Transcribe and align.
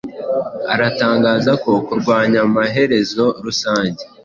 atangaza 0.89 1.51
ko 1.63 1.71
kurwanya 1.87 2.39
amaherezo 2.47 3.25
rusange 3.43 4.01